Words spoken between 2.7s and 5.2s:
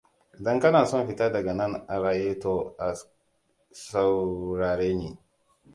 ka saurare ni.